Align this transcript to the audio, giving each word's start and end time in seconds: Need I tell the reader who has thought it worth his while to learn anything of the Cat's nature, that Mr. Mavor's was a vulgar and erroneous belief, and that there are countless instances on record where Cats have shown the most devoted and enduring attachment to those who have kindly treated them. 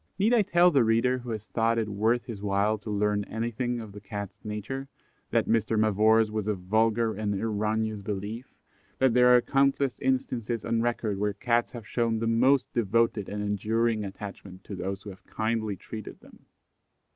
Need 0.17 0.33
I 0.33 0.41
tell 0.41 0.71
the 0.71 0.83
reader 0.83 1.19
who 1.19 1.29
has 1.29 1.45
thought 1.45 1.77
it 1.77 1.87
worth 1.87 2.25
his 2.25 2.41
while 2.41 2.79
to 2.79 2.89
learn 2.89 3.23
anything 3.25 3.79
of 3.79 3.91
the 3.91 4.01
Cat's 4.01 4.43
nature, 4.43 4.87
that 5.29 5.45
Mr. 5.47 5.77
Mavor's 5.77 6.31
was 6.31 6.47
a 6.47 6.55
vulgar 6.55 7.13
and 7.13 7.39
erroneous 7.39 8.01
belief, 8.01 8.47
and 8.99 9.11
that 9.11 9.13
there 9.13 9.27
are 9.37 9.41
countless 9.43 9.99
instances 9.99 10.65
on 10.65 10.81
record 10.81 11.19
where 11.19 11.33
Cats 11.33 11.73
have 11.73 11.85
shown 11.87 12.17
the 12.17 12.25
most 12.25 12.65
devoted 12.73 13.29
and 13.29 13.43
enduring 13.43 14.03
attachment 14.03 14.63
to 14.63 14.75
those 14.75 15.03
who 15.03 15.11
have 15.11 15.23
kindly 15.27 15.75
treated 15.75 16.19
them. 16.19 16.47